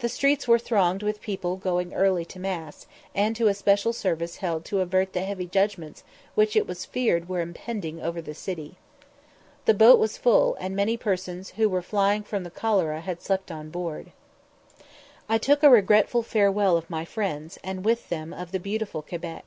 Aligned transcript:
The 0.00 0.08
streets 0.08 0.48
were 0.48 0.58
thronged 0.58 1.04
with 1.04 1.20
people 1.20 1.54
going 1.56 1.90
to 1.90 1.94
early 1.94 2.26
mass, 2.36 2.88
and 3.14 3.36
to 3.36 3.46
a 3.46 3.54
special 3.54 3.92
service 3.92 4.38
held 4.38 4.64
to 4.64 4.80
avert 4.80 5.12
the 5.12 5.20
heavy 5.20 5.46
judgments 5.46 6.02
which 6.34 6.56
it 6.56 6.66
was 6.66 6.84
feared 6.84 7.28
were 7.28 7.40
impending 7.40 8.02
over 8.02 8.20
the 8.20 8.34
city. 8.34 8.74
The 9.64 9.72
boat 9.72 10.00
was 10.00 10.18
full, 10.18 10.56
and 10.58 10.74
many 10.74 10.96
persons 10.96 11.50
who 11.50 11.68
were 11.68 11.80
flying 11.80 12.24
from 12.24 12.42
the 12.42 12.50
cholera 12.50 13.00
had 13.02 13.22
slept 13.22 13.52
on 13.52 13.70
board. 13.70 14.10
I 15.28 15.38
took 15.38 15.62
a 15.62 15.70
regretful 15.70 16.24
farewell 16.24 16.76
of 16.76 16.90
my 16.90 17.04
friends, 17.04 17.56
and 17.62 17.84
with 17.84 18.08
them 18.08 18.32
of 18.32 18.50
beautiful 18.60 19.00
Quebec. 19.02 19.44